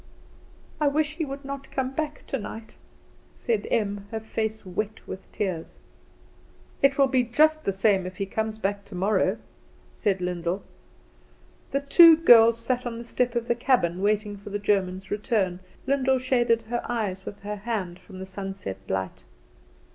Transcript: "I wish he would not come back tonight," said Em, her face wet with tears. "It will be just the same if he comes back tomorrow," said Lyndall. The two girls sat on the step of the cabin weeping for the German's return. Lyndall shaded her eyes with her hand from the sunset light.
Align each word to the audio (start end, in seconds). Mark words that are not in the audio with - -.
"I 0.79 0.87
wish 0.87 1.17
he 1.17 1.25
would 1.25 1.45
not 1.45 1.69
come 1.69 1.91
back 1.91 2.25
tonight," 2.25 2.75
said 3.35 3.67
Em, 3.69 4.07
her 4.09 4.19
face 4.19 4.65
wet 4.65 5.05
with 5.07 5.31
tears. 5.31 5.77
"It 6.81 6.97
will 6.97 7.05
be 7.05 7.21
just 7.21 7.65
the 7.65 7.71
same 7.71 8.07
if 8.07 8.17
he 8.17 8.25
comes 8.25 8.57
back 8.57 8.83
tomorrow," 8.83 9.37
said 9.95 10.19
Lyndall. 10.19 10.63
The 11.69 11.81
two 11.81 12.17
girls 12.17 12.59
sat 12.59 12.87
on 12.87 12.97
the 12.97 13.05
step 13.05 13.35
of 13.35 13.47
the 13.47 13.53
cabin 13.53 14.01
weeping 14.01 14.37
for 14.37 14.49
the 14.49 14.57
German's 14.57 15.11
return. 15.11 15.59
Lyndall 15.85 16.17
shaded 16.17 16.63
her 16.63 16.81
eyes 16.91 17.23
with 17.23 17.41
her 17.41 17.57
hand 17.57 17.99
from 17.99 18.17
the 18.17 18.25
sunset 18.25 18.77
light. 18.89 19.23